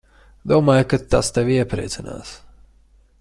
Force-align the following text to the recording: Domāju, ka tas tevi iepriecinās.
Domāju, 0.51 0.87
ka 0.93 0.99
tas 1.15 1.29
tevi 1.37 1.59
iepriecinās. 1.59 2.33